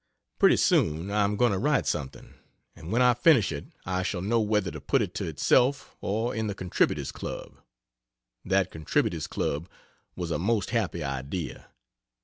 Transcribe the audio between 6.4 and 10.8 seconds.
the "Contributors' Club." That "Contributors' Club" was a most